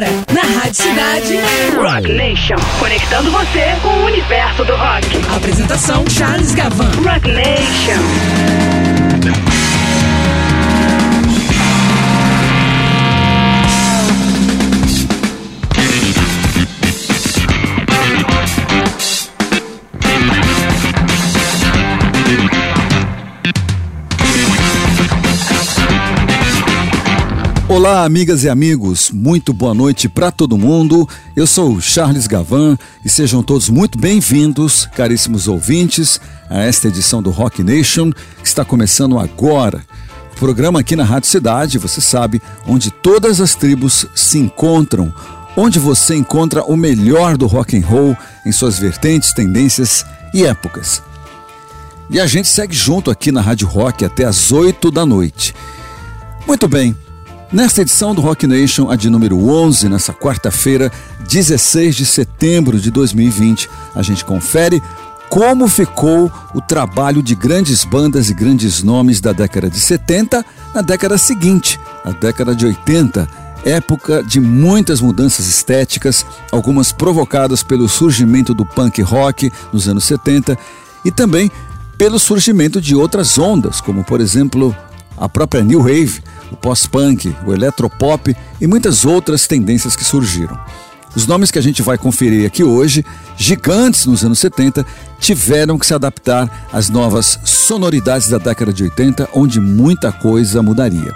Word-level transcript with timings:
Agora, 0.00 0.24
na 0.32 0.40
Rádio 0.60 0.82
Cidade. 0.82 1.38
Rock 1.76 2.12
Nation. 2.14 2.56
Conectando 2.78 3.30
você 3.30 3.76
com 3.82 3.88
o 3.88 4.06
universo 4.06 4.64
do 4.64 4.74
rock. 4.74 5.06
Apresentação: 5.36 6.04
Charles 6.08 6.54
Gavan. 6.54 6.90
Rock 7.02 7.30
Nation. 7.30 8.00
Olá, 27.70 28.04
amigas 28.04 28.42
e 28.42 28.48
amigos, 28.48 29.12
muito 29.12 29.52
boa 29.52 29.72
noite 29.72 30.08
para 30.08 30.32
todo 30.32 30.58
mundo. 30.58 31.08
Eu 31.36 31.46
sou 31.46 31.80
Charles 31.80 32.26
Gavan 32.26 32.76
e 33.04 33.08
sejam 33.08 33.44
todos 33.44 33.68
muito 33.68 33.96
bem-vindos, 33.96 34.88
caríssimos 34.92 35.46
ouvintes, 35.46 36.20
a 36.48 36.62
esta 36.62 36.88
edição 36.88 37.22
do 37.22 37.30
Rock 37.30 37.62
Nation 37.62 38.10
que 38.10 38.48
está 38.48 38.64
começando 38.64 39.20
agora. 39.20 39.84
O 40.32 40.40
programa 40.40 40.80
aqui 40.80 40.96
na 40.96 41.04
Rádio 41.04 41.28
Cidade, 41.28 41.78
você 41.78 42.00
sabe, 42.00 42.42
onde 42.66 42.90
todas 42.90 43.40
as 43.40 43.54
tribos 43.54 44.04
se 44.16 44.40
encontram, 44.40 45.14
onde 45.56 45.78
você 45.78 46.16
encontra 46.16 46.64
o 46.64 46.76
melhor 46.76 47.36
do 47.36 47.46
rock 47.46 47.78
and 47.78 47.86
roll 47.86 48.16
em 48.44 48.50
suas 48.50 48.80
vertentes, 48.80 49.32
tendências 49.32 50.04
e 50.34 50.44
épocas. 50.44 51.00
E 52.10 52.18
a 52.18 52.26
gente 52.26 52.48
segue 52.48 52.74
junto 52.74 53.12
aqui 53.12 53.30
na 53.30 53.40
Rádio 53.40 53.68
Rock 53.68 54.04
até 54.04 54.24
às 54.24 54.50
8 54.50 54.90
da 54.90 55.06
noite. 55.06 55.54
Muito 56.48 56.66
bem, 56.66 56.96
Nesta 57.52 57.82
edição 57.82 58.14
do 58.14 58.20
Rock 58.20 58.46
Nation, 58.46 58.88
a 58.88 58.94
de 58.94 59.10
número 59.10 59.36
11, 59.36 59.88
nessa 59.88 60.12
quarta-feira, 60.12 60.88
16 61.28 61.96
de 61.96 62.06
setembro 62.06 62.78
de 62.78 62.92
2020, 62.92 63.68
a 63.92 64.02
gente 64.02 64.24
confere 64.24 64.80
como 65.28 65.66
ficou 65.66 66.30
o 66.54 66.60
trabalho 66.60 67.20
de 67.20 67.34
grandes 67.34 67.84
bandas 67.84 68.30
e 68.30 68.34
grandes 68.34 68.84
nomes 68.84 69.20
da 69.20 69.32
década 69.32 69.68
de 69.68 69.80
70 69.80 70.46
na 70.72 70.80
década 70.80 71.18
seguinte, 71.18 71.80
a 72.04 72.12
década 72.12 72.54
de 72.54 72.66
80, 72.66 73.28
época 73.64 74.22
de 74.22 74.38
muitas 74.38 75.00
mudanças 75.00 75.48
estéticas, 75.48 76.24
algumas 76.52 76.92
provocadas 76.92 77.64
pelo 77.64 77.88
surgimento 77.88 78.54
do 78.54 78.64
punk 78.64 79.02
rock 79.02 79.52
nos 79.72 79.88
anos 79.88 80.04
70 80.04 80.56
e 81.04 81.10
também 81.10 81.50
pelo 81.98 82.20
surgimento 82.20 82.80
de 82.80 82.94
outras 82.94 83.36
ondas, 83.38 83.80
como 83.80 84.04
por 84.04 84.20
exemplo 84.20 84.74
a 85.16 85.28
própria 85.28 85.62
New 85.62 85.80
Wave, 85.80 86.22
o 86.50 86.56
pós-punk, 86.56 87.34
o 87.46 87.52
eletropop 87.52 88.34
e 88.60 88.66
muitas 88.66 89.04
outras 89.04 89.46
tendências 89.46 89.94
que 89.94 90.04
surgiram. 90.04 90.58
Os 91.14 91.26
nomes 91.26 91.50
que 91.50 91.58
a 91.58 91.62
gente 91.62 91.82
vai 91.82 91.98
conferir 91.98 92.46
aqui 92.46 92.62
hoje, 92.62 93.04
gigantes 93.36 94.06
nos 94.06 94.24
anos 94.24 94.38
70, 94.38 94.86
tiveram 95.18 95.78
que 95.78 95.86
se 95.86 95.92
adaptar 95.92 96.68
às 96.72 96.88
novas 96.88 97.40
sonoridades 97.44 98.28
da 98.28 98.38
década 98.38 98.72
de 98.72 98.84
80, 98.84 99.28
onde 99.34 99.60
muita 99.60 100.12
coisa 100.12 100.62
mudaria. 100.62 101.14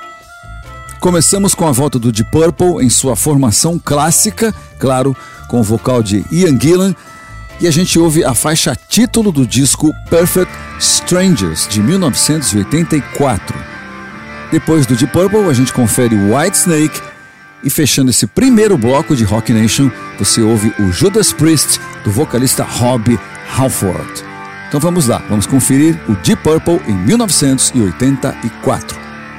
Começamos 0.99 1.55
com 1.55 1.67
a 1.67 1.73
volta 1.73 1.99
do 1.99 2.11
Deep 2.11 2.31
Purple 2.31 2.85
em 2.85 2.91
sua 2.91 3.15
formação 3.15 3.79
clássica, 3.79 4.53
claro, 4.79 5.17
com 5.49 5.61
o 5.61 5.63
vocal 5.63 6.03
de 6.03 6.25
Ian 6.33 6.59
Gillan, 6.59 6.95
e 7.61 7.69
a 7.69 7.71
gente 7.71 7.99
ouve 7.99 8.25
a 8.25 8.35
faixa 8.35 8.77
título 8.89 9.31
do 9.31 9.47
disco 9.47 9.93
Perfect 10.11 10.53
Strangers, 10.81 11.69
de 11.69 11.81
1984. 11.81 13.64
Depois 14.55 14.87
do 14.87 14.95
Deep 14.95 15.13
Purple, 15.13 15.51
a 15.51 15.53
gente 15.53 15.73
confere 15.73 16.15
White 16.15 16.59
Snake 16.59 17.03
e 17.65 17.69
fechando 17.69 18.11
esse 18.11 18.25
primeiro 18.25 18.79
bloco 18.79 19.17
de 19.17 19.25
Rock 19.25 19.53
Nation, 19.53 19.91
você 20.17 20.43
ouve 20.43 20.73
o 20.79 20.93
Judas 20.93 21.33
Priest 21.33 21.81
do 22.05 22.13
vocalista 22.13 22.63
Rob 22.63 23.19
Halford. 23.59 24.25
Então 24.69 24.79
vamos 24.79 25.09
lá, 25.09 25.21
vamos 25.29 25.45
conferir 25.45 25.99
o 26.09 26.15
Deep 26.23 26.41
Purple 26.45 26.81
em 26.87 26.95
1984. 26.95 28.97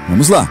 Vamos 0.09 0.27
lá. 0.27 0.49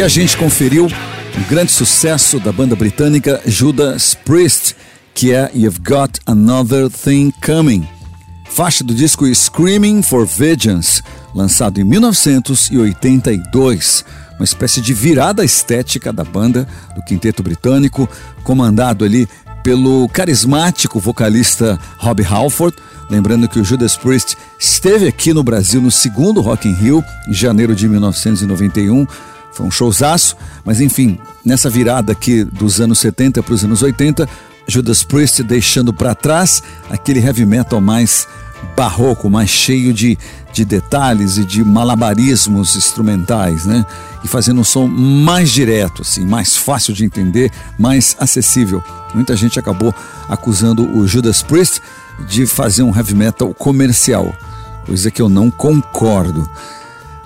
E 0.00 0.02
a 0.02 0.08
gente 0.08 0.34
conferiu 0.34 0.86
um 0.86 1.42
grande 1.46 1.70
sucesso 1.72 2.40
da 2.40 2.50
banda 2.50 2.74
britânica 2.74 3.42
Judas 3.44 4.14
Priest, 4.14 4.74
que 5.14 5.30
é 5.30 5.50
You've 5.54 5.78
Got 5.80 6.20
Another 6.24 6.88
Thing 6.88 7.30
Coming. 7.44 7.86
Faixa 8.48 8.82
do 8.82 8.94
disco 8.94 9.26
Screaming 9.26 10.00
for 10.00 10.24
Vengeance, 10.24 11.02
lançado 11.34 11.82
em 11.82 11.84
1982. 11.84 14.02
Uma 14.38 14.44
espécie 14.44 14.80
de 14.80 14.94
virada 14.94 15.44
estética 15.44 16.10
da 16.10 16.24
banda 16.24 16.66
do 16.96 17.02
quinteto 17.02 17.42
britânico, 17.42 18.08
comandado 18.42 19.04
ali 19.04 19.28
pelo 19.62 20.08
carismático 20.08 20.98
vocalista 20.98 21.78
Rob 21.98 22.24
Halford. 22.24 22.74
Lembrando 23.10 23.46
que 23.46 23.60
o 23.60 23.64
Judas 23.64 23.98
Priest 23.98 24.34
esteve 24.58 25.06
aqui 25.06 25.34
no 25.34 25.42
Brasil 25.42 25.82
no 25.82 25.90
segundo 25.90 26.40
Rock 26.40 26.66
in 26.66 26.72
Rio, 26.72 27.04
em 27.28 27.34
janeiro 27.34 27.74
de 27.74 27.86
1991 27.86 29.06
foi 29.52 29.66
um 29.66 29.70
showzaço, 29.70 30.36
mas 30.64 30.80
enfim, 30.80 31.18
nessa 31.44 31.68
virada 31.68 32.12
aqui 32.12 32.44
dos 32.44 32.80
anos 32.80 32.98
70 32.98 33.42
para 33.42 33.54
os 33.54 33.64
anos 33.64 33.82
80, 33.82 34.28
Judas 34.66 35.02
Priest 35.02 35.42
deixando 35.42 35.92
para 35.92 36.14
trás 36.14 36.62
aquele 36.88 37.20
heavy 37.20 37.44
metal 37.44 37.80
mais 37.80 38.26
barroco, 38.76 39.28
mais 39.28 39.50
cheio 39.50 39.92
de, 39.92 40.18
de 40.52 40.64
detalhes 40.64 41.38
e 41.38 41.44
de 41.44 41.64
malabarismos 41.64 42.76
instrumentais, 42.76 43.64
né? 43.66 43.84
E 44.22 44.28
fazendo 44.28 44.60
um 44.60 44.64
som 44.64 44.86
mais 44.86 45.50
direto, 45.50 46.02
assim, 46.02 46.24
mais 46.24 46.56
fácil 46.56 46.92
de 46.92 47.04
entender, 47.04 47.50
mais 47.78 48.16
acessível. 48.18 48.82
Muita 49.14 49.34
gente 49.34 49.58
acabou 49.58 49.94
acusando 50.28 50.84
o 50.96 51.06
Judas 51.06 51.42
Priest 51.42 51.80
de 52.28 52.46
fazer 52.46 52.82
um 52.82 52.94
heavy 52.94 53.14
metal 53.14 53.52
comercial, 53.54 54.34
coisa 54.84 55.10
que 55.10 55.22
eu 55.22 55.28
não 55.28 55.50
concordo. 55.50 56.48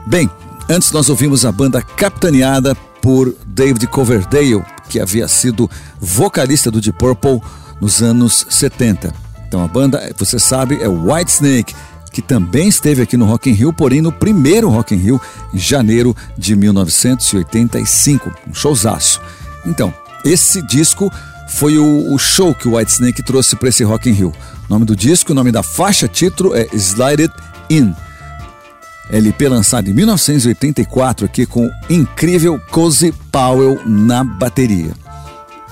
Bem, 0.06 0.30
Antes 0.68 0.92
nós 0.92 1.10
ouvimos 1.10 1.44
a 1.44 1.52
banda 1.52 1.82
capitaneada 1.82 2.74
por 3.02 3.34
David 3.46 3.86
Coverdale, 3.86 4.64
que 4.88 4.98
havia 4.98 5.28
sido 5.28 5.70
vocalista 6.00 6.70
do 6.70 6.80
Deep 6.80 6.98
Purple 6.98 7.42
nos 7.80 8.02
anos 8.02 8.46
70. 8.48 9.12
Então 9.46 9.62
a 9.62 9.68
banda, 9.68 10.10
você 10.16 10.38
sabe, 10.38 10.82
é 10.82 10.88
Whitesnake, 10.88 11.74
que 12.10 12.22
também 12.22 12.66
esteve 12.66 13.02
aqui 13.02 13.14
no 13.14 13.26
Rock 13.26 13.50
in 13.50 13.52
Rio, 13.52 13.74
porém 13.74 14.00
no 14.00 14.10
primeiro 14.10 14.70
Rock 14.70 14.94
in 14.94 14.98
Rio, 14.98 15.20
em 15.52 15.58
janeiro 15.58 16.16
de 16.38 16.56
1985, 16.56 18.32
um 18.48 18.54
showzaço. 18.54 19.20
Então, 19.66 19.92
esse 20.24 20.62
disco 20.62 21.12
foi 21.48 21.76
o, 21.76 22.14
o 22.14 22.18
show 22.18 22.54
que 22.54 22.66
o 22.66 22.76
Whitesnake 22.76 23.22
trouxe 23.22 23.54
para 23.54 23.68
esse 23.68 23.84
Rock 23.84 24.08
in 24.08 24.12
Rio. 24.14 24.32
O 24.66 24.72
nome 24.72 24.86
do 24.86 24.96
disco, 24.96 25.32
o 25.32 25.34
nome 25.34 25.52
da 25.52 25.62
faixa 25.62 26.08
título 26.08 26.54
é 26.54 26.66
Slide 26.72 27.24
It 27.24 27.34
In. 27.68 27.94
LP 29.10 29.48
lançado 29.48 29.88
em 29.88 29.94
1984 29.94 31.26
aqui 31.26 31.46
com 31.46 31.66
o 31.66 31.70
incrível 31.90 32.60
Cozy 32.70 33.12
Powell 33.30 33.80
na 33.86 34.24
bateria. 34.24 34.92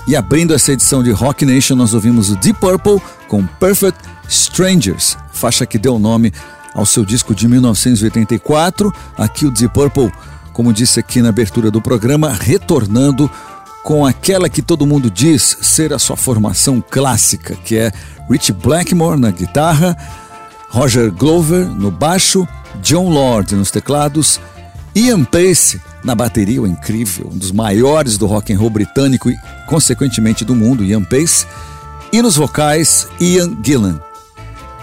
E 0.07 0.15
abrindo 0.15 0.53
essa 0.53 0.73
edição 0.73 1.01
de 1.01 1.11
Rock 1.11 1.45
Nation, 1.45 1.75
nós 1.75 1.93
ouvimos 1.93 2.29
o 2.29 2.35
Deep 2.35 2.59
Purple 2.59 3.01
com 3.27 3.45
Perfect 3.45 3.99
Strangers, 4.27 5.17
faixa 5.31 5.65
que 5.65 5.77
deu 5.77 5.97
nome 5.97 6.33
ao 6.75 6.85
seu 6.85 7.05
disco 7.05 7.33
de 7.33 7.47
1984. 7.47 8.93
Aqui 9.17 9.45
o 9.45 9.51
Deep 9.51 9.73
Purple, 9.73 10.11
como 10.51 10.73
disse 10.73 10.99
aqui 10.99 11.21
na 11.21 11.29
abertura 11.29 11.71
do 11.71 11.81
programa, 11.81 12.33
retornando 12.33 13.31
com 13.83 14.05
aquela 14.05 14.49
que 14.49 14.61
todo 14.61 14.87
mundo 14.87 15.09
diz 15.09 15.57
ser 15.61 15.93
a 15.93 15.99
sua 15.99 16.15
formação 16.15 16.81
clássica, 16.81 17.55
que 17.55 17.77
é 17.77 17.91
Rich 18.29 18.53
Blackmore 18.53 19.19
na 19.19 19.29
guitarra, 19.29 19.97
Roger 20.73 21.11
Glover 21.11 21.69
no 21.69 21.91
baixo 21.91 22.47
John 22.81 23.07
Lord 23.07 23.55
nos 23.55 23.69
teclados, 23.69 24.41
Ian 24.95 25.23
Pace 25.23 25.79
na 26.03 26.15
bateria, 26.15 26.63
o 26.63 26.67
incrível, 26.67 27.29
um 27.31 27.37
dos 27.37 27.51
maiores 27.51 28.17
do 28.17 28.25
rock 28.25 28.51
and 28.51 28.57
roll 28.57 28.71
britânico 28.71 29.29
e, 29.29 29.37
consequentemente, 29.67 30.43
do 30.43 30.55
mundo, 30.55 30.83
Ian 30.83 31.03
Pace, 31.03 31.45
e 32.11 32.23
nos 32.23 32.35
vocais, 32.35 33.07
Ian 33.19 33.55
Gillan. 33.63 34.01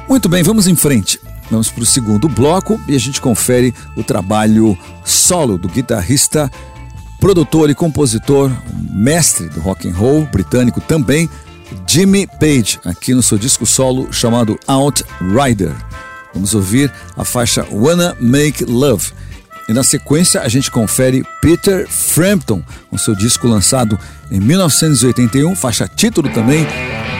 Muito 0.08 0.28
bem, 0.28 0.44
vamos 0.44 0.68
em 0.68 0.76
frente. 0.76 1.20
Vamos 1.50 1.68
para 1.68 1.82
o 1.82 1.86
segundo 1.86 2.28
bloco 2.28 2.80
e 2.86 2.94
a 2.94 2.98
gente 2.98 3.20
confere 3.20 3.74
o 3.96 4.04
trabalho 4.04 4.78
solo 5.04 5.58
do 5.58 5.68
guitarrista, 5.68 6.48
produtor 7.18 7.68
e 7.68 7.74
compositor, 7.74 8.48
mestre 8.92 9.48
do 9.48 9.60
rock 9.60 9.88
and 9.88 9.94
roll 9.94 10.24
britânico 10.26 10.80
também, 10.80 11.28
Jimmy 11.86 12.26
Page, 12.26 12.78
aqui 12.84 13.14
no 13.14 13.22
seu 13.22 13.38
disco 13.38 13.66
solo 13.66 14.12
chamado 14.12 14.58
Outrider. 14.66 15.74
Vamos 16.32 16.54
ouvir 16.54 16.92
a 17.16 17.24
faixa 17.24 17.66
Wanna 17.70 18.16
Make 18.20 18.64
Love. 18.64 19.12
E 19.68 19.72
na 19.72 19.82
sequência 19.82 20.40
a 20.40 20.48
gente 20.48 20.70
confere 20.70 21.24
Peter 21.40 21.86
Frampton, 21.88 22.62
com 22.88 22.98
seu 22.98 23.14
disco 23.14 23.46
lançado 23.46 23.98
em 24.30 24.40
1981, 24.40 25.54
faixa 25.54 25.88
título 25.88 26.28
também, 26.30 26.66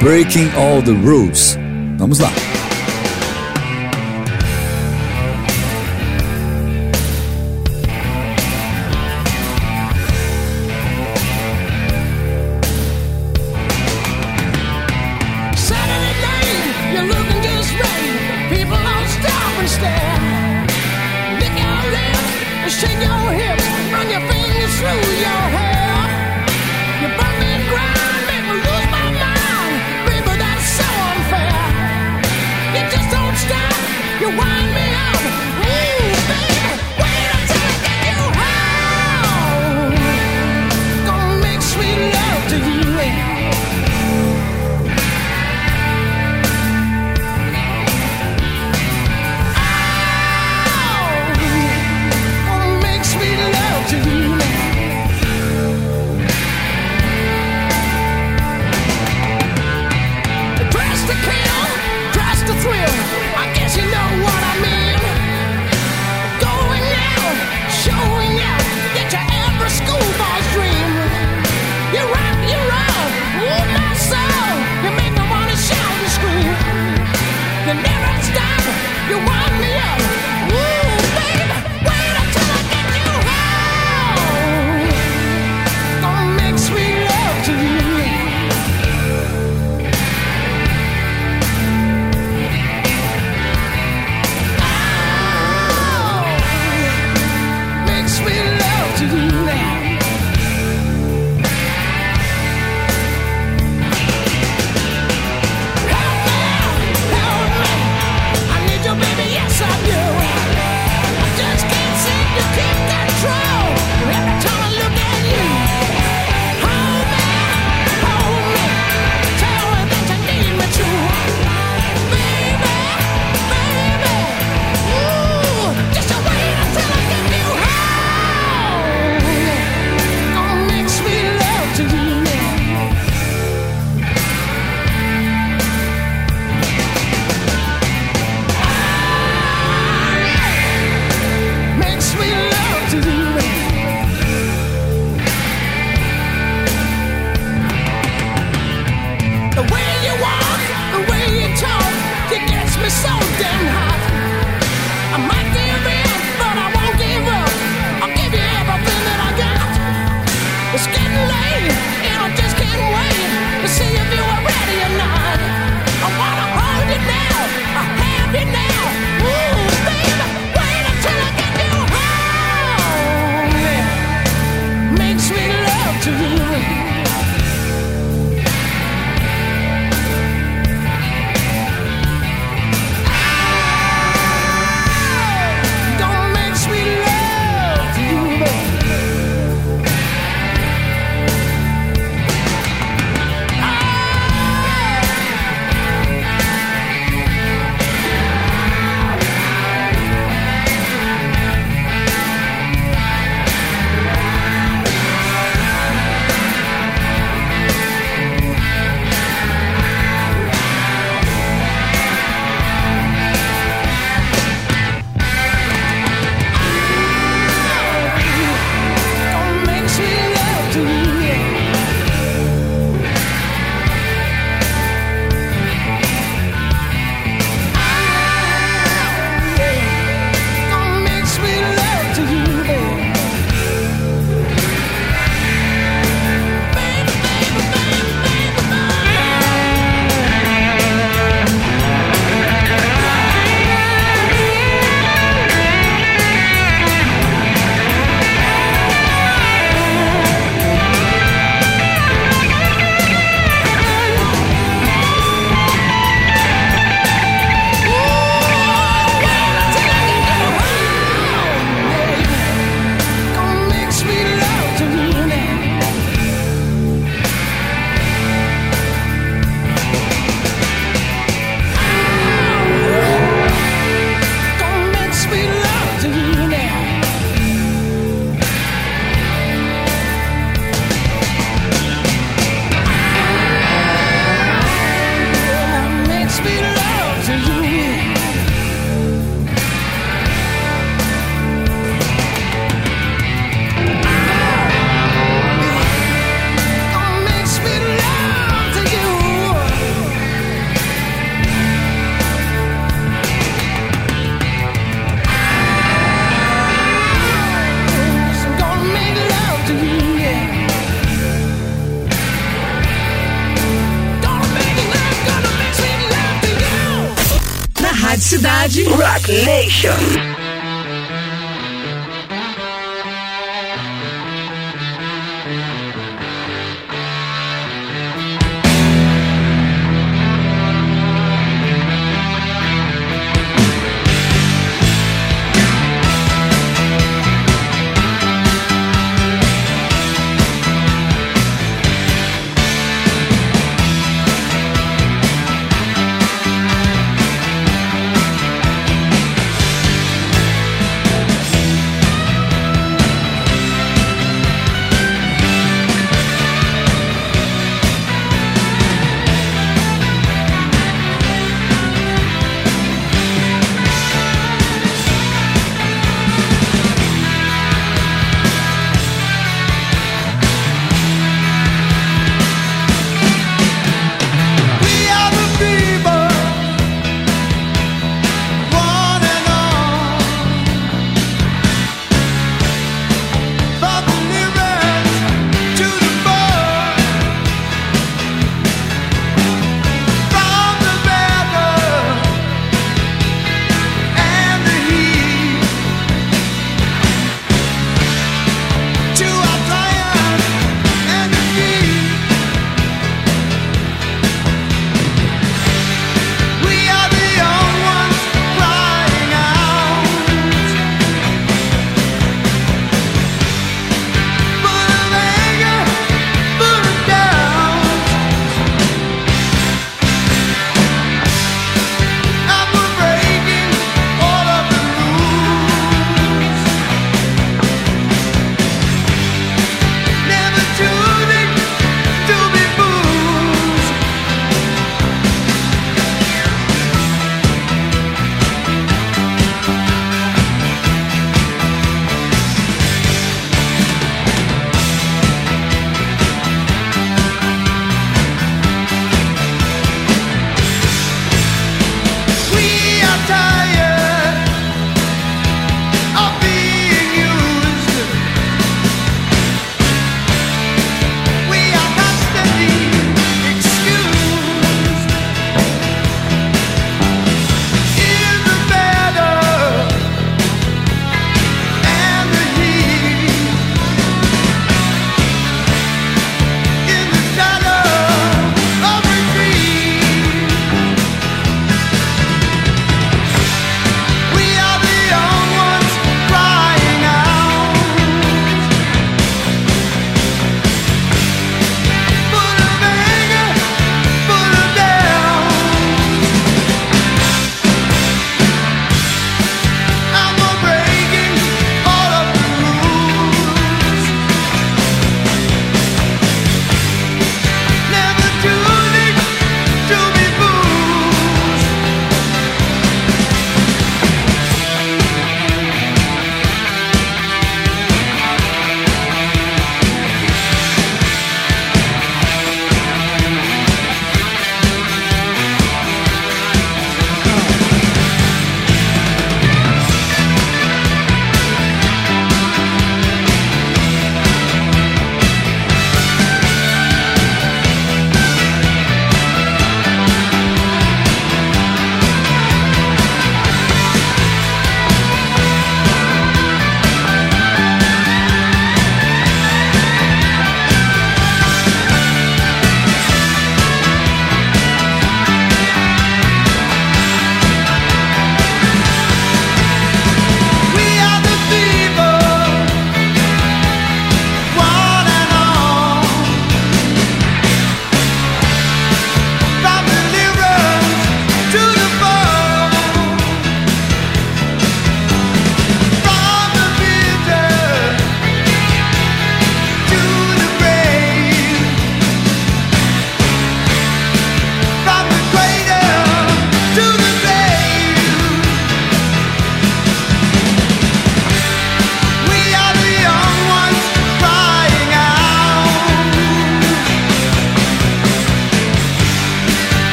Breaking 0.00 0.50
All 0.56 0.82
the 0.82 0.92
Rules. 0.92 1.58
Vamos 1.98 2.18
lá. 2.18 2.32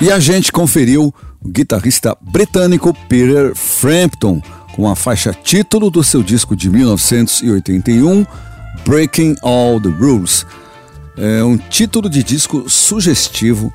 E 0.00 0.10
a 0.10 0.18
gente 0.18 0.50
conferiu 0.50 1.14
o 1.44 1.48
guitarrista 1.48 2.16
britânico 2.22 2.94
Peter 3.06 3.54
Frampton 3.54 4.40
com 4.74 4.88
a 4.88 4.96
faixa 4.96 5.34
título 5.34 5.90
do 5.90 6.02
seu 6.02 6.22
disco 6.22 6.56
de 6.56 6.70
1981, 6.70 8.24
Breaking 8.86 9.36
All 9.42 9.78
the 9.78 9.90
Rules. 9.90 10.46
É 11.18 11.44
um 11.44 11.58
título 11.58 12.08
de 12.08 12.22
disco 12.22 12.64
sugestivo, 12.66 13.70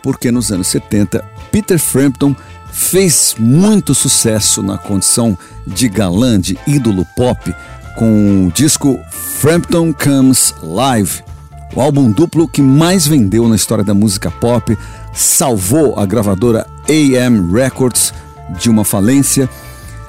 porque 0.00 0.30
nos 0.30 0.52
anos 0.52 0.68
70 0.68 1.24
Peter 1.50 1.78
Frampton 1.78 2.36
fez 2.72 3.34
muito 3.36 3.96
sucesso 3.96 4.62
na 4.62 4.78
condição 4.78 5.36
de 5.66 5.88
galã, 5.88 6.40
de 6.40 6.56
ídolo 6.68 7.04
pop, 7.16 7.52
com 7.96 8.46
o 8.46 8.52
disco 8.52 9.00
Frampton 9.10 9.92
Comes 9.92 10.54
Live, 10.62 11.24
o 11.74 11.80
álbum 11.80 12.12
duplo 12.12 12.46
que 12.46 12.62
mais 12.62 13.06
vendeu 13.06 13.48
na 13.48 13.56
história 13.56 13.82
da 13.82 13.94
música 13.94 14.30
pop, 14.30 14.76
salvou 15.14 15.98
a 15.98 16.04
gravadora 16.04 16.66
AM 16.88 17.52
Records 17.52 18.12
de 18.58 18.68
uma 18.68 18.84
falência. 18.84 19.48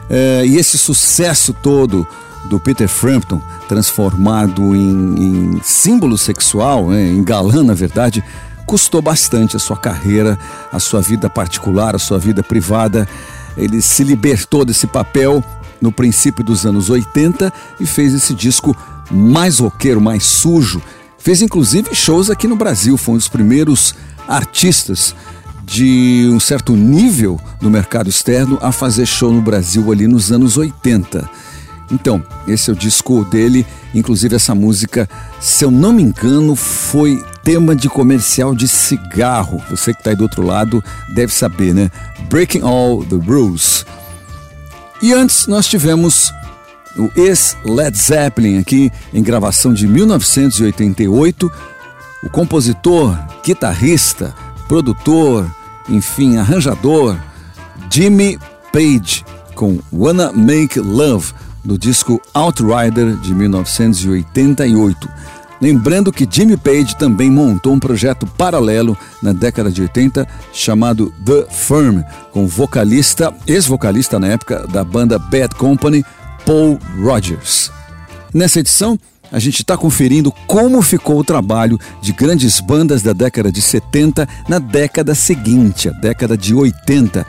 É, 0.10 0.44
e 0.46 0.58
esse 0.58 0.78
sucesso 0.78 1.54
todo 1.54 2.08
do 2.46 2.60
Peter 2.60 2.88
Frampton, 2.88 3.42
transformado 3.68 4.76
em, 4.76 5.56
em 5.56 5.62
símbolo 5.64 6.18
sexual, 6.18 6.90
né, 6.90 7.08
em 7.08 7.24
galã, 7.24 7.64
na 7.64 7.74
verdade, 7.74 8.24
custou 8.66 9.02
bastante 9.02 9.56
a 9.56 9.60
sua 9.60 9.78
carreira, 9.78 10.38
a 10.72 10.80
sua 10.80 11.02
vida 11.02 11.30
particular, 11.30 11.96
a 11.96 12.00
sua 12.00 12.20
vida 12.20 12.44
privada. 12.44 13.08
Ele 13.58 13.82
se 13.82 14.04
libertou 14.04 14.66
desse 14.66 14.86
papel 14.88 15.44
no 15.82 15.92
princípio 15.92 16.44
dos 16.44 16.66
anos 16.66 16.90
80 16.90 17.52
e 17.80 17.86
fez 17.86 18.14
esse 18.14 18.34
disco 18.34 18.76
mais 19.10 19.60
roqueiro, 19.60 20.02
mais 20.02 20.24
sujo. 20.24 20.82
Fez 21.18 21.42
inclusive 21.42 21.96
shows 21.96 22.30
aqui 22.30 22.48
no 22.48 22.56
Brasil, 22.56 22.98
foi 22.98 23.16
um 23.16 23.18
dos 23.18 23.28
primeiros 23.28 23.96
artistas 24.28 25.16
de 25.66 26.30
um 26.32 26.40
certo 26.40 26.76
nível 26.76 27.40
no 27.60 27.70
mercado 27.70 28.10
externo 28.10 28.60
a 28.62 28.72
fazer 28.72 29.06
show 29.06 29.34
no 29.34 29.42
Brasil 29.42 29.92
ali 29.92 30.08
nos 30.08 30.32
anos 30.32 30.58
80. 30.58 31.28
Então, 31.92 32.24
esse 32.48 32.70
é 32.70 32.74
o 32.74 32.76
disco 32.76 33.24
dele, 33.26 33.66
inclusive 33.94 34.36
essa 34.36 34.56
música, 34.56 35.08
se 35.40 35.64
eu 35.64 35.70
não 35.70 35.94
me 35.94 36.02
engano, 36.02 36.56
foi 36.56 37.24
tema 37.44 37.76
de 37.76 37.88
comercial 37.88 38.56
de 38.56 38.68
cigarro. 38.68 39.62
Você 39.70 39.94
que 39.94 40.00
está 40.00 40.10
aí 40.10 40.16
do 40.16 40.24
outro 40.24 40.44
lado 40.44 40.84
deve 41.14 41.32
saber, 41.32 41.74
né? 41.74 41.92
Breaking 42.28 42.62
All 42.62 43.04
the 43.04 43.16
Rules. 43.16 43.86
E 45.02 45.14
antes 45.14 45.46
nós 45.46 45.68
tivemos 45.68 46.34
o 46.98 47.12
ex-Led 47.16 47.96
Zeppelin 47.96 48.58
aqui 48.58 48.92
em 49.14 49.22
gravação 49.22 49.74
de 49.74 49.88
1988. 49.88 51.52
O 52.26 52.30
compositor, 52.30 53.16
guitarrista, 53.46 54.34
produtor, 54.68 55.50
enfim, 55.88 56.38
arranjador, 56.38 57.16
Jimmy 57.90 58.40
Page, 58.74 59.24
com 59.54 59.80
Wanna 59.94 60.32
Make 60.32 60.80
Love, 60.80 61.34
do 61.64 61.78
disco 61.78 62.20
Outrider 62.34 63.16
de 63.18 63.34
1988. 63.34 65.10
Lembrando 65.62 66.12
que 66.12 66.28
Jimmy 66.30 66.58
Page 66.58 66.98
também 66.98 67.30
montou 67.30 67.74
um 67.74 67.80
projeto 67.80 68.26
paralelo 68.26 68.98
na 69.22 69.32
década 69.32 69.72
de 69.72 69.82
80 69.84 70.28
chamado 70.52 71.14
The 71.26 71.46
Firm, 71.50 72.02
com 72.32 72.48
vocalista, 72.48 73.34
ex-vocalista 73.48 74.20
na 74.20 74.28
época 74.28 74.66
da 74.68 74.84
banda 74.84 75.18
Bad 75.18 75.56
Company, 75.56 76.04
Paul 76.46 76.80
Rogers. 77.00 77.72
Nessa 78.34 78.60
edição, 78.60 79.00
a 79.32 79.40
gente 79.40 79.62
está 79.62 79.78
conferindo 79.78 80.32
como 80.48 80.82
ficou 80.82 81.20
o 81.20 81.24
trabalho 81.24 81.80
de 82.02 82.12
grandes 82.14 82.60
bandas 82.60 83.02
da 83.02 83.14
década 83.14 83.52
de 83.52 83.62
70 83.62 84.28
na 84.48 84.60
década 84.60 85.16
seguinte, 85.16 85.90
a 85.90 85.92
década 85.92 86.38
de 86.38 86.54
80. 86.54 87.26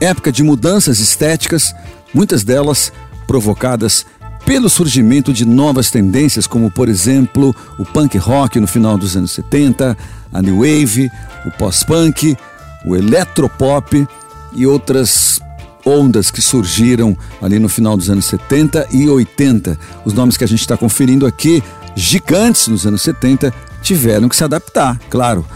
Época 0.00 0.30
de 0.30 0.42
mudanças 0.42 0.98
estéticas, 0.98 1.74
muitas 2.12 2.44
delas 2.44 2.92
provocadas 3.26 4.04
pelo 4.44 4.68
surgimento 4.68 5.32
de 5.32 5.44
novas 5.44 5.90
tendências, 5.90 6.46
como 6.46 6.70
por 6.70 6.88
exemplo 6.88 7.54
o 7.78 7.84
punk 7.84 8.16
rock 8.16 8.60
no 8.60 8.66
final 8.66 8.96
dos 8.96 9.16
anos 9.16 9.32
70, 9.32 9.96
a 10.32 10.42
new 10.42 10.58
wave, 10.58 11.10
o 11.44 11.50
pós-punk, 11.50 12.36
o 12.84 12.94
eletropop 12.94 14.06
e 14.54 14.66
outras 14.66 15.40
ondas 15.86 16.30
que 16.32 16.42
surgiram 16.42 17.16
ali 17.40 17.60
no 17.60 17.68
final 17.68 17.96
dos 17.96 18.10
anos 18.10 18.26
70 18.26 18.88
e 18.90 19.08
80. 19.08 19.78
Os 20.04 20.12
nomes 20.12 20.36
que 20.36 20.42
a 20.42 20.48
gente 20.48 20.60
está 20.60 20.76
conferindo 20.76 21.24
aqui, 21.24 21.62
gigantes 21.94 22.66
nos 22.66 22.84
anos 22.84 23.02
70, 23.02 23.54
tiveram 23.80 24.28
que 24.28 24.34
se 24.34 24.42
adaptar, 24.42 24.98
claro, 25.08 25.46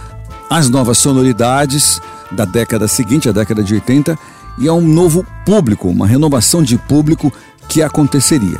às 0.48 0.70
novas 0.70 0.98
sonoridades 0.98 2.00
da 2.30 2.44
década 2.44 2.86
seguinte, 2.86 3.28
a 3.28 3.32
década 3.32 3.62
de 3.62 3.74
80, 3.74 4.16
e 4.58 4.68
a 4.68 4.72
um 4.72 4.80
novo 4.80 5.26
público, 5.44 5.88
uma 5.88 6.06
renovação 6.06 6.62
de 6.62 6.78
público 6.78 7.32
que 7.68 7.82
aconteceria. 7.82 8.58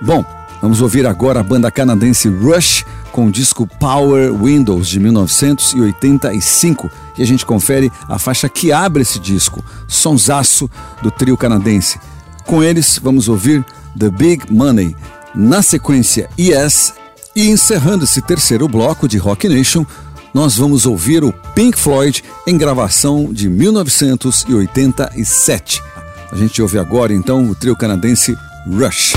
Bom, 0.00 0.24
vamos 0.60 0.80
ouvir 0.80 1.06
agora 1.06 1.40
a 1.40 1.42
banda 1.42 1.70
canadense 1.70 2.28
Rush 2.28 2.84
com 3.12 3.26
o 3.26 3.30
disco 3.30 3.68
Power 3.78 4.34
Windows 4.34 4.88
de 4.88 4.98
1985 4.98 6.90
e 7.16 7.22
a 7.22 7.26
gente 7.26 7.46
confere 7.46 7.92
a 8.08 8.18
faixa 8.18 8.48
que 8.48 8.72
abre 8.72 9.02
esse 9.02 9.20
disco, 9.20 9.62
sonsaço 9.86 10.68
do 11.02 11.10
trio 11.10 11.36
canadense. 11.36 12.00
Com 12.46 12.62
eles 12.62 12.98
vamos 13.00 13.28
ouvir 13.28 13.62
The 13.96 14.10
Big 14.10 14.50
Money, 14.50 14.96
na 15.34 15.62
sequência 15.62 16.28
Yes 16.38 16.94
e 17.36 17.48
encerrando 17.48 18.04
esse 18.04 18.22
terceiro 18.22 18.66
bloco 18.68 19.06
de 19.06 19.18
Rock 19.18 19.46
Nation, 19.48 19.84
nós 20.34 20.56
vamos 20.56 20.86
ouvir 20.86 21.22
o 21.22 21.32
Pink 21.54 21.78
Floyd 21.78 22.24
em 22.46 22.56
gravação 22.56 23.30
de 23.32 23.50
1987. 23.50 25.82
A 26.30 26.36
gente 26.36 26.62
ouve 26.62 26.78
agora 26.78 27.12
então 27.12 27.50
o 27.50 27.54
trio 27.54 27.76
canadense 27.76 28.34
Rush. 28.66 29.12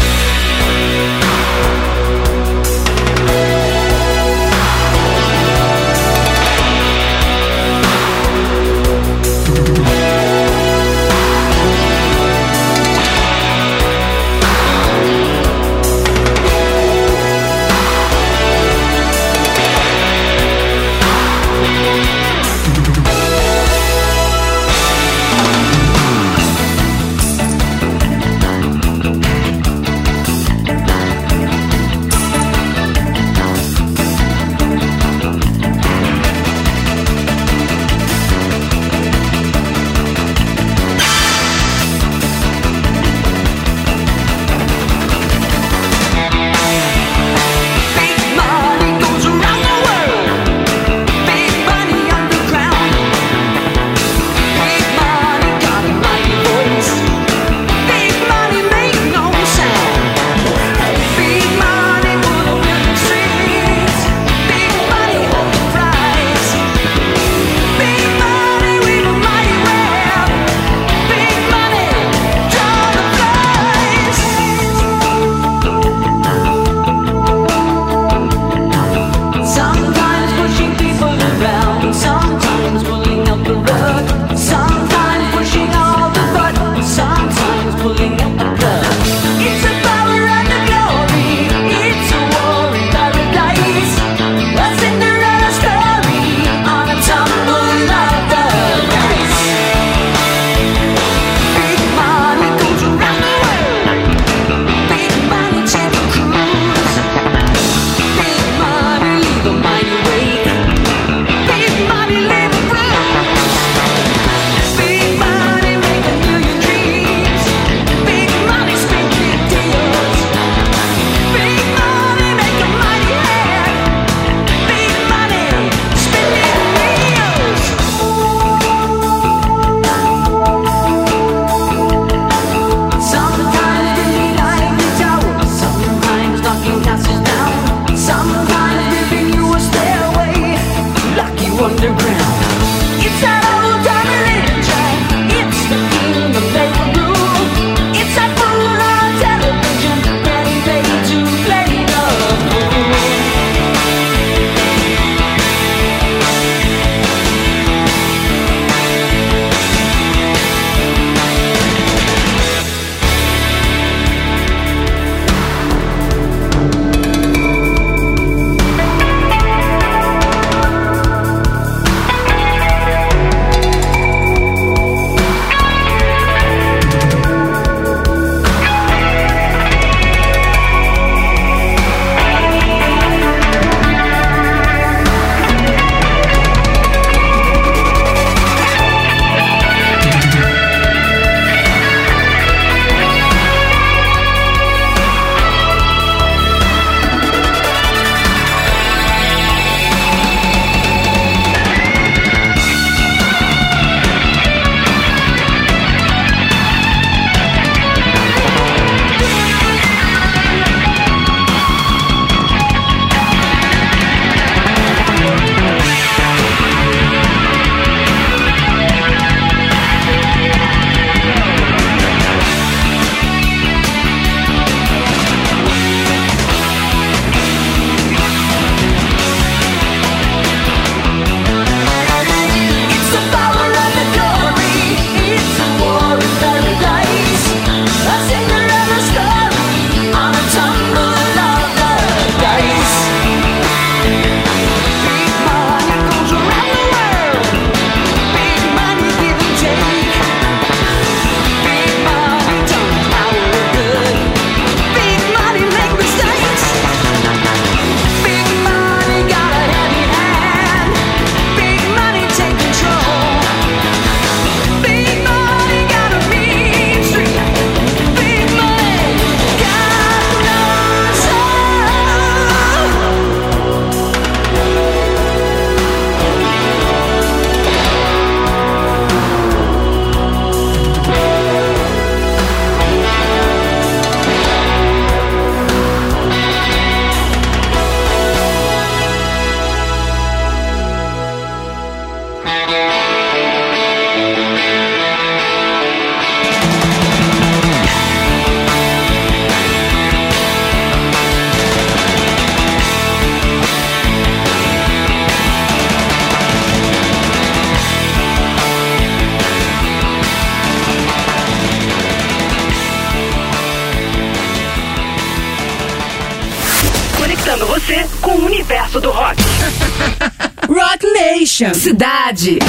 Cidade. 321.96 322.65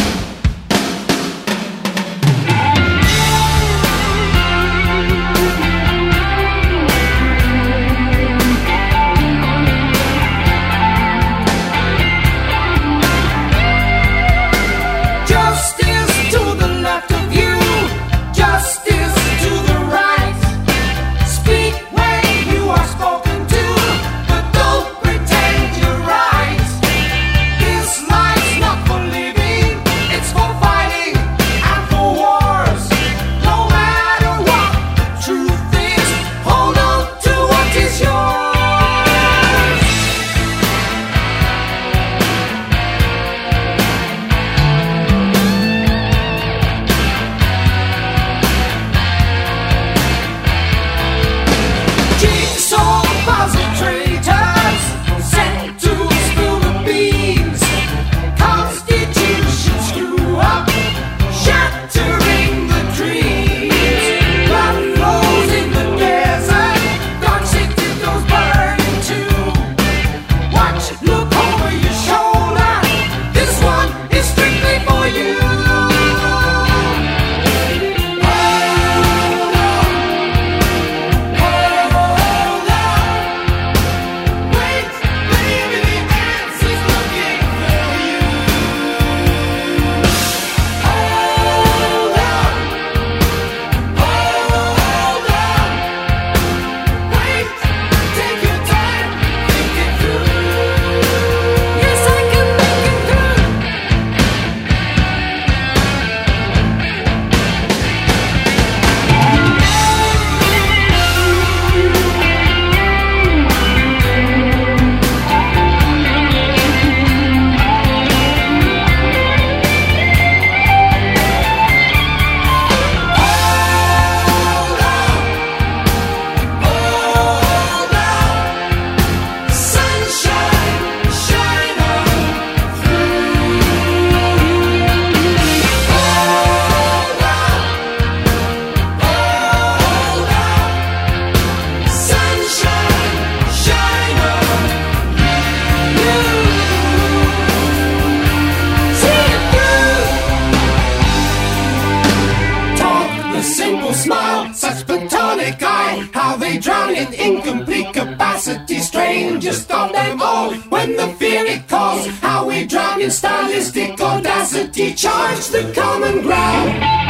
In 163.07 163.13
stylistic 163.13 164.01
audacity, 164.01 164.93
charge 164.93 165.47
the 165.51 165.73
common 165.73 166.23
ground. 166.23 167.06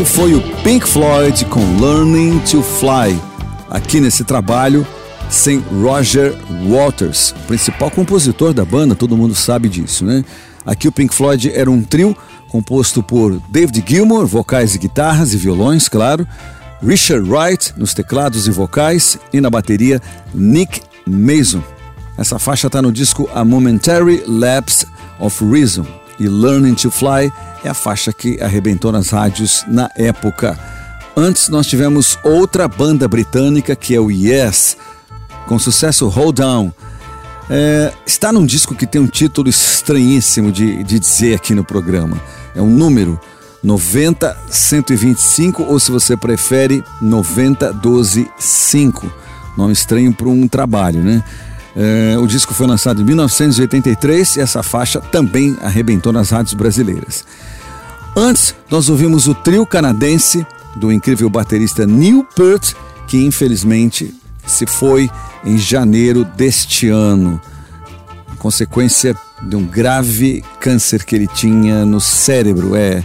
Esse 0.00 0.12
foi 0.14 0.34
o 0.34 0.40
Pink 0.62 0.88
Floyd 0.88 1.44
com 1.44 1.60
Learning 1.78 2.38
to 2.38 2.62
Fly. 2.62 3.20
Aqui 3.68 4.00
nesse 4.00 4.24
trabalho, 4.24 4.86
sem 5.28 5.58
Roger 5.58 6.34
Waters, 6.70 7.34
principal 7.46 7.90
compositor 7.90 8.54
da 8.54 8.64
banda, 8.64 8.94
todo 8.94 9.14
mundo 9.14 9.34
sabe 9.34 9.68
disso, 9.68 10.06
né? 10.06 10.24
Aqui 10.64 10.88
o 10.88 10.92
Pink 10.92 11.14
Floyd 11.14 11.52
era 11.54 11.70
um 11.70 11.82
trio 11.82 12.16
composto 12.48 13.02
por 13.02 13.38
David 13.50 13.84
Gilmour, 13.86 14.26
vocais 14.26 14.74
e 14.74 14.78
guitarras 14.78 15.34
e 15.34 15.36
violões, 15.36 15.86
claro, 15.86 16.26
Richard 16.82 17.30
Wright 17.30 17.74
nos 17.76 17.92
teclados 17.92 18.46
e 18.46 18.50
vocais 18.50 19.18
e 19.34 19.38
na 19.38 19.50
bateria 19.50 20.00
Nick 20.32 20.80
Mason. 21.06 21.62
Essa 22.16 22.38
faixa 22.38 22.68
está 22.68 22.80
no 22.80 22.90
disco 22.90 23.28
A 23.34 23.44
Momentary 23.44 24.22
Lapse 24.26 24.86
of 25.18 25.44
Reason 25.44 25.84
e 26.18 26.26
Learning 26.26 26.74
to 26.74 26.90
Fly 26.90 27.30
é 27.64 27.68
a 27.68 27.74
faixa 27.74 28.12
que 28.12 28.40
arrebentou 28.40 28.92
nas 28.92 29.10
rádios 29.10 29.64
na 29.68 29.90
época. 29.96 30.56
Antes 31.16 31.48
nós 31.48 31.66
tivemos 31.66 32.16
outra 32.22 32.68
banda 32.68 33.08
britânica 33.08 33.74
que 33.76 33.94
é 33.94 34.00
o 34.00 34.10
Yes, 34.10 34.76
com 35.46 35.58
sucesso 35.58 36.08
Hold 36.08 36.36
Down. 36.36 36.72
É, 37.48 37.92
está 38.06 38.30
num 38.32 38.46
disco 38.46 38.74
que 38.74 38.86
tem 38.86 39.00
um 39.00 39.06
título 39.06 39.48
estranhíssimo 39.48 40.52
de, 40.52 40.84
de 40.84 41.00
dizer 41.00 41.34
aqui 41.34 41.54
no 41.54 41.64
programa. 41.64 42.20
É 42.54 42.62
um 42.62 42.70
número 42.70 43.20
90-125 43.64 45.64
ou 45.66 45.80
se 45.80 45.90
você 45.90 46.16
prefere 46.16 46.84
90-12-5. 47.02 49.10
Nome 49.56 49.72
estranho 49.72 50.14
para 50.14 50.28
um 50.28 50.46
trabalho, 50.46 51.02
né? 51.02 51.24
É, 51.76 52.16
o 52.18 52.26
disco 52.26 52.52
foi 52.52 52.66
lançado 52.66 53.00
em 53.00 53.04
1983 53.04 54.36
e 54.36 54.40
essa 54.40 54.62
faixa 54.62 55.00
também 55.00 55.56
arrebentou 55.62 56.12
nas 56.12 56.30
rádios 56.30 56.54
brasileiras. 56.54 57.24
Antes, 58.16 58.54
nós 58.68 58.88
ouvimos 58.88 59.28
o 59.28 59.34
trio 59.34 59.64
canadense 59.64 60.44
do 60.76 60.90
incrível 60.92 61.30
baterista 61.30 61.86
Neil 61.86 62.26
Peart, 62.34 62.74
que 63.06 63.24
infelizmente 63.24 64.14
se 64.46 64.66
foi 64.66 65.08
em 65.44 65.56
janeiro 65.56 66.24
deste 66.24 66.88
ano, 66.88 67.40
consequência 68.38 69.16
de 69.42 69.56
um 69.56 69.64
grave 69.64 70.44
câncer 70.58 71.04
que 71.04 71.14
ele 71.14 71.26
tinha 71.26 71.84
no 71.84 72.00
cérebro. 72.00 72.74
É 72.74 73.04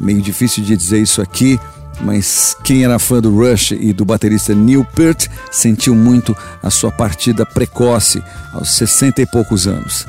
meio 0.00 0.20
difícil 0.22 0.64
de 0.64 0.76
dizer 0.76 1.00
isso 1.00 1.20
aqui, 1.20 1.58
mas 2.00 2.56
quem 2.62 2.84
era 2.84 2.98
fã 2.98 3.20
do 3.20 3.34
Rush 3.34 3.72
e 3.72 3.92
do 3.92 4.04
baterista 4.04 4.54
Neil 4.54 4.84
Peart 4.84 5.26
sentiu 5.50 5.94
muito 5.94 6.36
a 6.62 6.70
sua 6.70 6.90
partida 6.92 7.44
precoce, 7.44 8.22
aos 8.52 8.70
60 8.72 9.22
e 9.22 9.26
poucos 9.26 9.66
anos. 9.66 10.06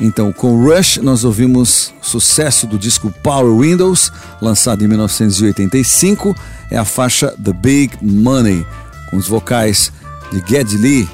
Então, 0.00 0.32
com 0.32 0.54
o 0.54 0.68
Rush, 0.68 0.98
nós 0.98 1.24
ouvimos 1.24 1.92
sucesso 2.00 2.66
do 2.66 2.78
disco 2.78 3.12
Power 3.22 3.56
Windows, 3.56 4.12
lançado 4.40 4.84
em 4.84 4.88
1985, 4.88 6.34
é 6.70 6.76
a 6.76 6.84
faixa 6.84 7.28
The 7.42 7.52
Big 7.52 7.96
Money, 8.02 8.66
com 9.10 9.16
os 9.16 9.28
vocais 9.28 9.92
de 10.32 10.38
Geddy 10.38 10.76
Lee, 10.78 11.10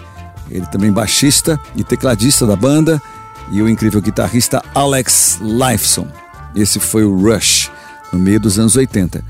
ele 0.51 0.67
também 0.67 0.91
baixista 0.91 1.61
e 1.77 1.85
tecladista 1.85 2.47
da 2.47 2.57
banda, 2.57 3.03
e 3.51 3.61
o 3.61 3.69
incrível 3.69 4.01
guitarrista 4.01 4.63
Alex 4.75 5.39
Lifeson. 5.41 6.07
Esse 6.55 6.79
foi 6.79 7.05
o 7.05 7.17
Rush, 7.17 7.71
no 8.13 8.19
meio 8.19 8.41
dos 8.41 8.59
anos 8.59 8.77
80. 8.77 9.23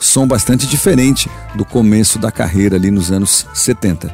Som 0.00 0.26
bastante 0.26 0.66
diferente 0.66 1.30
do 1.54 1.64
começo 1.64 2.18
da 2.18 2.32
carreira 2.32 2.76
ali 2.76 2.90
nos 2.90 3.12
anos 3.12 3.46
70. 3.54 4.12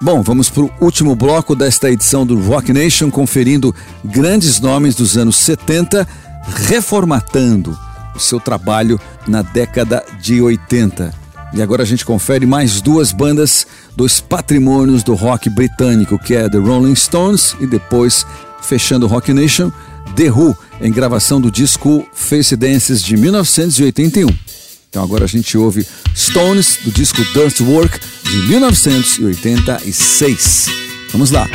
Bom, 0.00 0.22
vamos 0.22 0.48
para 0.48 0.62
o 0.62 0.70
último 0.80 1.14
bloco 1.14 1.54
desta 1.54 1.90
edição 1.90 2.24
do 2.24 2.40
Rock 2.40 2.72
Nation, 2.72 3.10
conferindo 3.10 3.74
grandes 4.04 4.60
nomes 4.60 4.94
dos 4.94 5.16
anos 5.16 5.36
70, 5.36 6.06
reformatando 6.66 7.78
o 8.14 8.18
seu 8.18 8.40
trabalho 8.40 9.00
na 9.26 9.42
década 9.42 10.04
de 10.20 10.40
80. 10.40 11.12
E 11.52 11.62
agora 11.62 11.82
a 11.82 11.86
gente 11.86 12.04
confere 12.04 12.46
mais 12.46 12.80
duas 12.80 13.10
bandas 13.10 13.66
dos 13.96 14.20
patrimônios 14.20 15.02
do 15.02 15.14
rock 15.14 15.48
britânico, 15.48 16.18
que 16.18 16.34
é 16.34 16.48
The 16.48 16.58
Rolling 16.58 16.94
Stones 16.94 17.56
e 17.58 17.66
depois, 17.66 18.26
fechando 18.62 19.06
o 19.06 19.08
Rock 19.08 19.32
Nation, 19.32 19.72
The 20.14 20.30
Who, 20.30 20.56
em 20.80 20.92
gravação 20.92 21.40
do 21.40 21.50
disco 21.50 22.06
Face 22.12 22.54
Dances 22.54 23.02
de 23.02 23.16
1981. 23.16 24.28
Então 24.88 25.02
agora 25.02 25.24
a 25.24 25.28
gente 25.28 25.58
ouve 25.58 25.86
Stones 26.16 26.78
do 26.82 26.90
disco 26.90 27.22
Dirt 27.32 27.60
Work 27.60 28.00
de 28.24 28.36
1986. 28.48 30.66
Vamos 31.12 31.30
lá. 31.30 31.46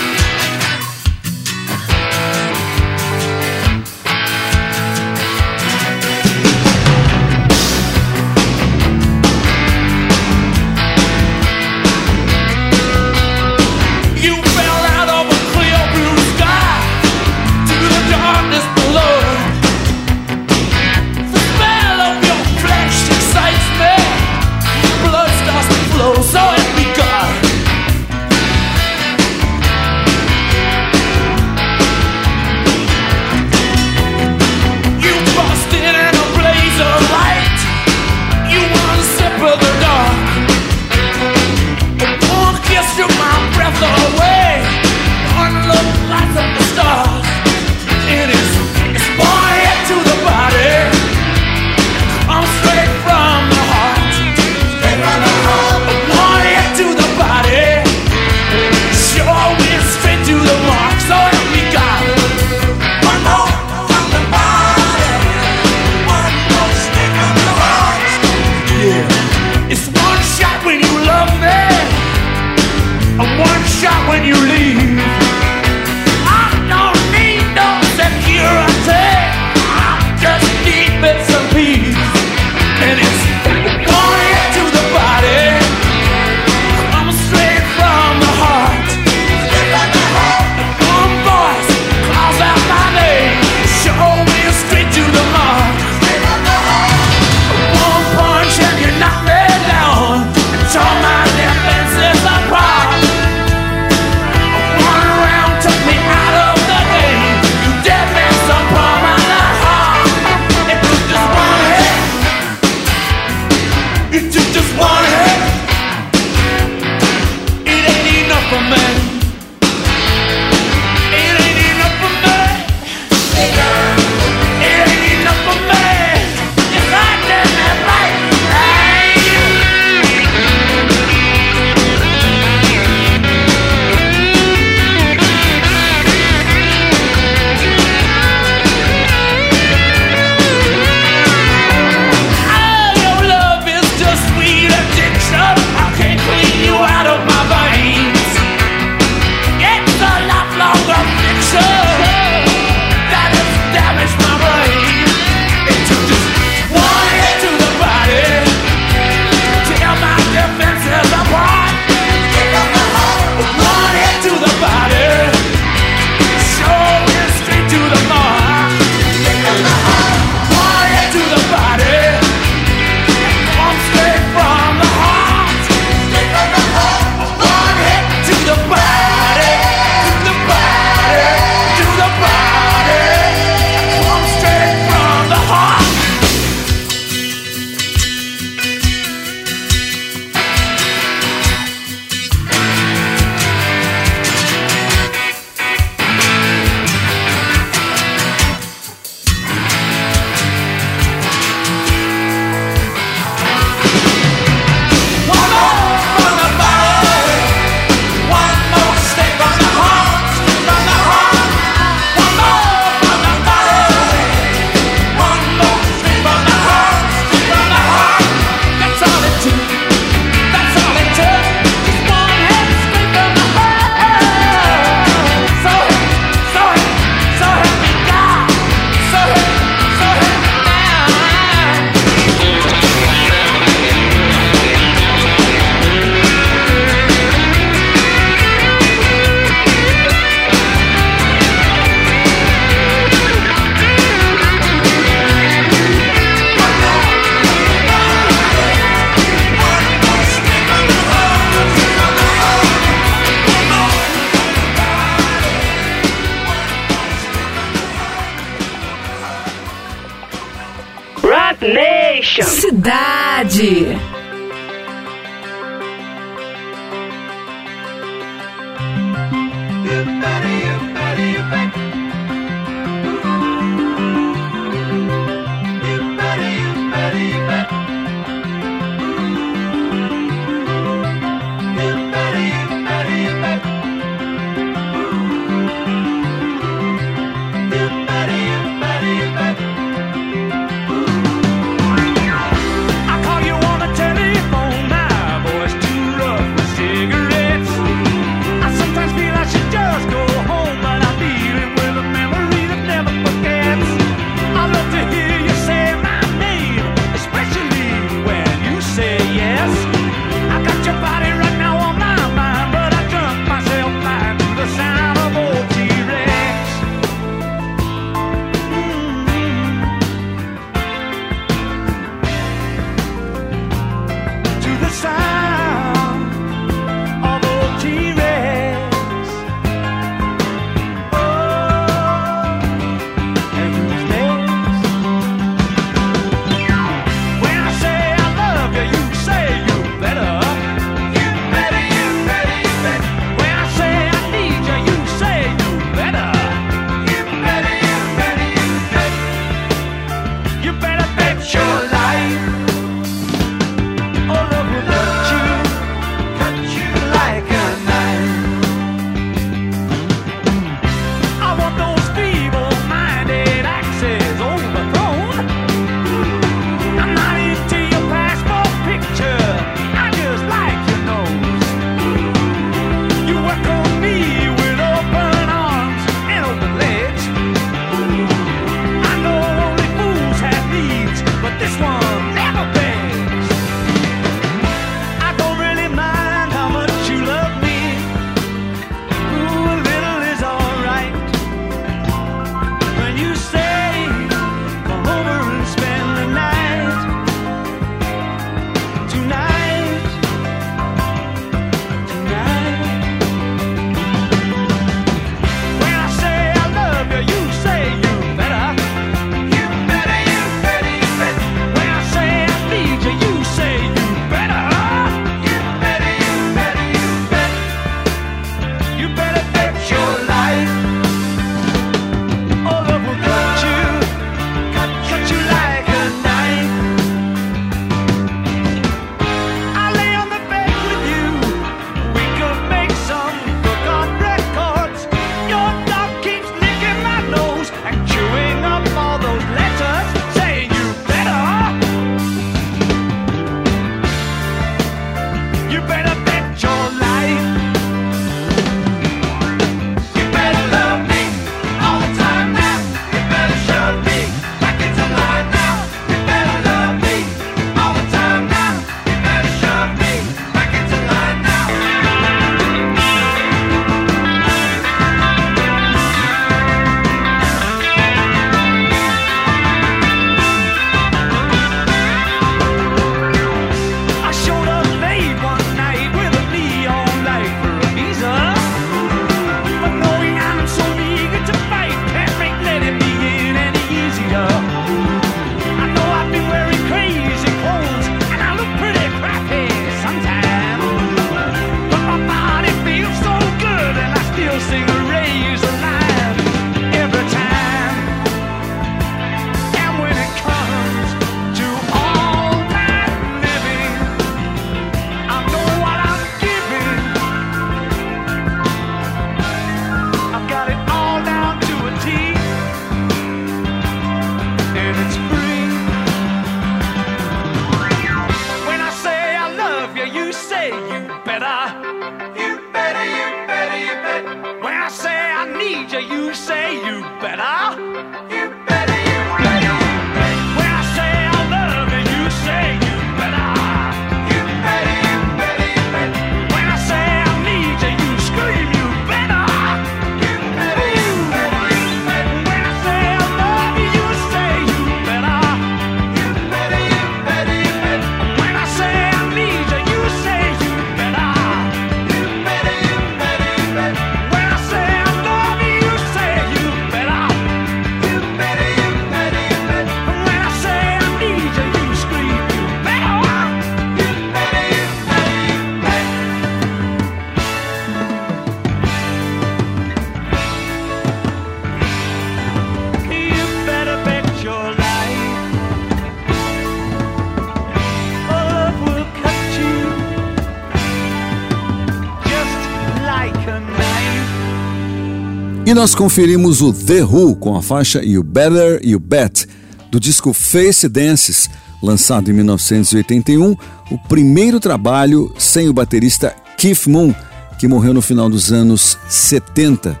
Nós 585.76 585.94
conferimos 585.94 586.62
o 586.62 586.72
The 586.72 587.04
Who 587.04 587.36
com 587.36 587.54
a 587.54 587.60
faixa 587.60 588.02
You 588.02 588.22
Better 588.22 588.80
You 588.82 588.98
Bet, 588.98 589.46
do 589.90 590.00
disco 590.00 590.32
Face 590.32 590.88
Dances, 590.88 591.50
lançado 591.82 592.30
em 592.30 592.32
1981, 592.32 593.54
o 593.90 593.98
primeiro 594.08 594.58
trabalho 594.58 595.30
sem 595.38 595.68
o 595.68 595.74
baterista 595.74 596.34
Keith 596.56 596.86
Moon, 596.86 597.14
que 597.58 597.68
morreu 597.68 597.92
no 597.92 598.00
final 598.00 598.30
dos 598.30 598.50
anos 598.50 598.96
70 599.06 600.00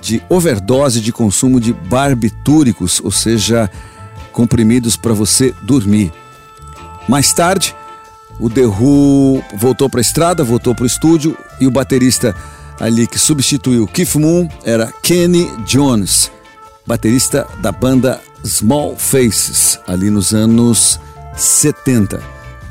de 0.00 0.22
overdose 0.30 0.98
de 0.98 1.12
consumo 1.12 1.60
de 1.60 1.74
barbitúricos, 1.74 2.98
ou 3.04 3.10
seja, 3.10 3.70
comprimidos 4.32 4.96
para 4.96 5.12
você 5.12 5.54
dormir. 5.62 6.10
Mais 7.06 7.34
tarde, 7.34 7.76
o 8.40 8.48
The 8.48 8.64
Who 8.64 9.44
voltou 9.58 9.90
para 9.90 10.00
a 10.00 10.08
estrada, 10.08 10.42
voltou 10.42 10.74
para 10.74 10.84
o 10.84 10.86
estúdio 10.86 11.36
e 11.60 11.66
o 11.66 11.70
baterista 11.70 12.34
ali 12.82 13.06
que 13.06 13.16
substituiu 13.16 13.86
Keith 13.86 14.16
Moon 14.16 14.48
era 14.64 14.92
Kenny 15.04 15.48
Jones, 15.64 16.32
baterista 16.84 17.46
da 17.60 17.70
banda 17.70 18.20
Small 18.44 18.96
Faces, 18.96 19.78
ali 19.86 20.10
nos 20.10 20.34
anos 20.34 20.98
70. 21.36 22.20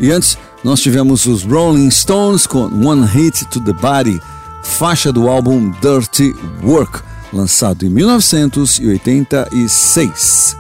E 0.02 0.12
antes, 0.12 0.38
nós 0.66 0.82
tivemos 0.82 1.26
os 1.26 1.44
Rolling 1.44 1.90
Stones 1.90 2.46
com 2.46 2.66
One 2.86 3.08
Hit 3.08 3.46
to 3.46 3.62
the 3.62 3.72
Body, 3.72 4.22
faixa 4.62 5.14
do 5.14 5.30
álbum 5.30 5.72
Dirty 5.80 6.36
Work, 6.62 7.00
lançado 7.32 7.86
em 7.86 7.90
1986. 7.90 10.58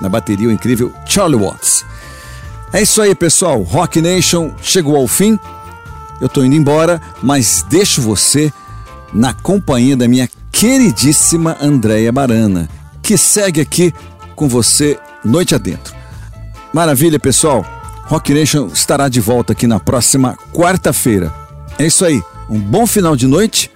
Na 0.00 0.08
bateria 0.08 0.48
o 0.48 0.52
incrível 0.52 0.94
Charlie 1.04 1.38
Watts. 1.38 1.84
É 2.72 2.80
isso 2.80 3.02
aí, 3.02 3.14
pessoal. 3.14 3.60
Rock 3.60 4.00
Nation 4.00 4.50
chegou 4.62 4.96
ao 4.96 5.06
fim. 5.06 5.38
Eu 6.22 6.28
tô 6.28 6.42
indo 6.42 6.56
embora, 6.56 7.02
mas 7.22 7.66
deixo 7.68 8.00
você 8.00 8.50
na 9.12 9.32
companhia 9.32 9.96
da 9.96 10.08
minha 10.08 10.28
queridíssima 10.50 11.56
Andréia 11.60 12.12
Barana, 12.12 12.68
que 13.02 13.16
segue 13.16 13.60
aqui 13.60 13.92
com 14.34 14.48
você 14.48 14.98
noite 15.24 15.54
adentro. 15.54 15.94
Maravilha, 16.72 17.18
pessoal. 17.18 17.64
Rock 18.04 18.32
Nation 18.32 18.68
estará 18.72 19.08
de 19.08 19.20
volta 19.20 19.52
aqui 19.52 19.66
na 19.66 19.78
próxima 19.78 20.36
quarta-feira. 20.52 21.32
É 21.78 21.86
isso 21.86 22.04
aí. 22.04 22.22
Um 22.48 22.58
bom 22.58 22.86
final 22.86 23.14
de 23.14 23.26
noite, 23.26 23.70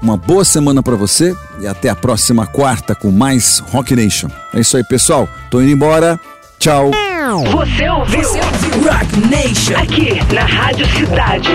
uma 0.00 0.16
boa 0.16 0.44
semana 0.44 0.82
para 0.82 0.96
você 0.96 1.36
e 1.60 1.66
até 1.66 1.88
a 1.88 1.94
próxima 1.94 2.46
quarta 2.46 2.94
com 2.94 3.10
mais 3.10 3.58
Rock 3.70 3.94
Nation. 3.94 4.28
É 4.54 4.60
isso 4.60 4.76
aí, 4.76 4.84
pessoal. 4.84 5.28
Tô 5.50 5.60
indo 5.60 5.70
embora. 5.70 6.18
Tchau. 6.58 6.90
Você 7.52 7.88
ouviu? 7.90 8.30
Rock 8.30 9.20
Nation. 9.30 9.76
Aqui 9.76 10.34
na 10.34 10.44
Rádio 10.44 10.86
Cidade. 10.88 11.50